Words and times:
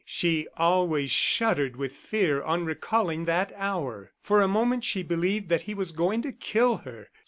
She 0.03 0.47
always 0.57 1.11
shuddered 1.11 1.75
with 1.75 1.91
fear 1.93 2.41
on 2.41 2.65
recalling 2.65 3.25
that 3.25 3.53
hour. 3.55 4.13
For 4.19 4.41
a 4.41 4.47
moment 4.47 4.83
she 4.83 5.03
believed 5.03 5.47
that 5.49 5.61
he 5.69 5.75
was 5.75 5.91
going 5.91 6.23
to 6.23 6.31
kill 6.31 6.77
her. 6.77 7.11